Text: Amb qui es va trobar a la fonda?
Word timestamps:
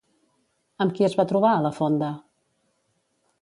Amb 0.85 0.95
qui 0.99 1.07
es 1.09 1.17
va 1.19 1.25
trobar 1.33 1.51
a 1.57 1.61
la 1.67 1.73
fonda? 1.81 2.11